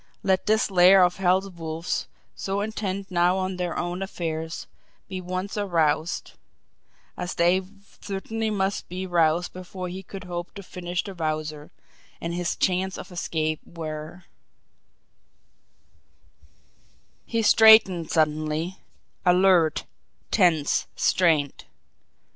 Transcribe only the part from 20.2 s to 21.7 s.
tense, strained.